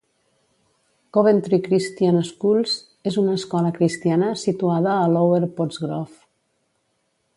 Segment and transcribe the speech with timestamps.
[1.17, 2.73] Coventry Christian Schools
[3.11, 6.19] és una escola cristiana situada a Lower Pottsgrove.